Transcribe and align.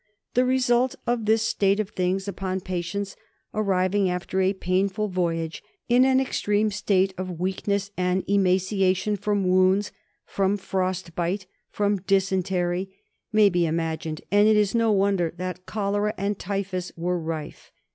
The 0.33 0.45
result 0.45 0.95
of 1.05 1.25
this 1.25 1.43
state 1.43 1.79
of 1.79 1.91
things 1.91 2.27
upon 2.27 2.61
patients 2.61 3.15
arriving 3.53 4.09
after 4.09 4.41
a 4.41 4.51
painful 4.51 5.09
voyage 5.09 5.61
in 5.89 6.05
an 6.05 6.19
extreme 6.19 6.71
state 6.71 7.13
of 7.19 7.39
weakness 7.39 7.91
and 7.95 8.23
emaciation, 8.27 9.15
from 9.15 9.47
wounds, 9.47 9.91
from 10.25 10.57
frost 10.57 11.13
bite, 11.13 11.45
from 11.69 11.97
dysentery, 11.97 12.89
may 13.31 13.47
be 13.47 13.67
imagined, 13.67 14.21
and 14.31 14.47
it 14.47 14.55
is 14.57 14.73
no 14.73 14.91
wonder 14.91 15.35
that 15.37 15.67
cholera 15.67 16.15
and 16.17 16.39
typhus 16.39 16.91
were 16.97 17.19
rife. 17.19 17.71